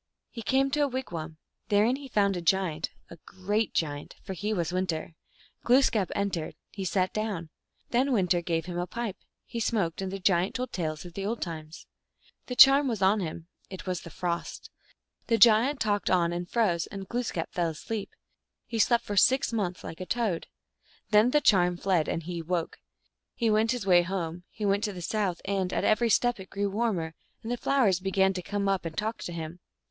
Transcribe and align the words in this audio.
He 0.31 0.41
came 0.41 0.71
to 0.71 0.79
a 0.83 0.87
wigwam. 0.87 1.37
Therein 1.69 1.95
he 1.97 2.07
found 2.07 2.35
a 2.35 2.41
giant, 2.41 2.89
a 3.11 3.17
great 3.23 3.71
giant, 3.75 4.15
for 4.23 4.33
he 4.33 4.51
was 4.51 4.73
Winter. 4.73 5.13
Glooskap 5.63 6.09
entered; 6.15 6.55
he 6.71 6.83
sat 6.85 7.13
down. 7.13 7.51
Then 7.91 8.11
Winter 8.11 8.41
gave 8.41 8.65
him 8.65 8.79
a 8.79 8.87
pipe; 8.87 9.17
he 9.45 9.59
smoked, 9.59 10.01
and 10.01 10.11
the 10.11 10.17
giant 10.17 10.55
told 10.55 10.73
tales 10.73 11.05
of 11.05 11.13
the 11.13 11.23
old 11.23 11.39
times. 11.39 11.85
The 12.47 12.55
charm 12.55 12.87
was 12.87 13.03
011 13.03 13.19
him; 13.27 13.47
it 13.69 13.85
was 13.85 14.01
the 14.01 14.09
Frost. 14.09 14.71
The 15.27 15.37
giant 15.37 15.79
talked 15.79 16.09
on 16.09 16.33
and 16.33 16.49
froze, 16.49 16.87
and 16.87 17.07
Glooskap 17.07 17.51
fell 17.53 17.69
asleep. 17.69 18.09
He 18.65 18.79
slept 18.79 19.03
for 19.05 19.15
six 19.17 19.53
months, 19.53 19.83
like 19.83 20.01
a 20.01 20.07
toad. 20.07 20.47
Then 21.11 21.29
the 21.29 21.41
charm 21.41 21.77
fled, 21.77 22.07
and 22.07 22.23
he 22.23 22.39
awoke. 22.39 22.79
He 23.35 23.51
went 23.51 23.69
his 23.69 23.85
way 23.85 24.01
home; 24.01 24.45
he 24.49 24.65
went 24.65 24.83
to 24.85 24.93
the 24.93 25.01
south, 25.03 25.41
and 25.45 25.71
at 25.71 25.83
every 25.83 26.09
step 26.09 26.39
it 26.39 26.49
grew 26.49 26.71
warmer, 26.71 27.13
and 27.43 27.51
the 27.51 27.55
flowers 27.57 27.99
began 27.99 28.33
to 28.33 28.41
come 28.41 28.67
up 28.67 28.83
and 28.83 28.97
talk 28.97 29.19
to 29.19 29.31
him. 29.31 29.59